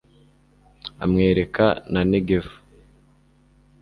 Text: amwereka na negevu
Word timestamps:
amwereka 1.03 1.65
na 1.91 2.01
negevu 2.11 2.55